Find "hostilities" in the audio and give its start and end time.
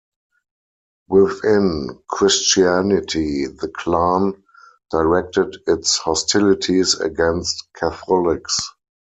5.99-6.99